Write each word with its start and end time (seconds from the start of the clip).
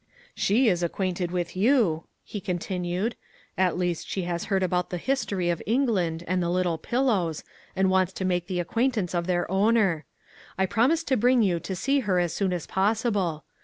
"She 0.45 0.67
is 0.67 0.81
acquainted 0.81 1.29
with 1.29 1.55
you," 1.55 2.05
he 2.23 2.41
continued;" 2.41 3.15
at 3.67 3.77
least 3.77 4.09
she 4.09 4.23
has 4.23 4.45
heard 4.45 4.63
about 4.63 4.89
the 4.89 4.97
history 4.97 5.51
of 5.51 5.61
England 5.67 6.23
and 6.27 6.41
the' 6.41 6.49
Little 6.49 6.79
Pillows,' 6.79 7.43
and 7.75 7.87
wants 7.91 8.11
to 8.13 8.25
make 8.25 8.47
the 8.47 8.59
acquaintance 8.59 9.13
of 9.13 9.27
their 9.27 9.45
owner. 9.51 10.05
I 10.57 10.65
promised 10.65 11.07
to 11.09 11.17
bring 11.17 11.43
you 11.43 11.59
to 11.59 11.75
see 11.75 11.99
her 11.99 12.17
as 12.17 12.33
soon 12.33 12.51
as 12.51 12.65
possible. 12.65 13.43